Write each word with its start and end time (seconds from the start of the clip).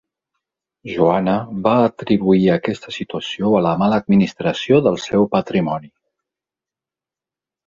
Joana 0.91 1.35
va 1.67 1.73
atribuir 1.89 2.49
aquesta 2.53 2.93
situació 2.95 3.51
a 3.59 3.61
la 3.67 3.75
mala 3.83 4.01
administració 4.05 4.81
del 4.89 4.99
seu 5.05 5.29
patrimoni. 5.37 5.93